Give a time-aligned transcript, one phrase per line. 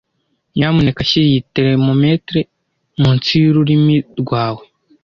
[0.55, 2.41] Nyamuneka shyira iyi termometero
[3.01, 4.63] munsi y'ururimi rwawe.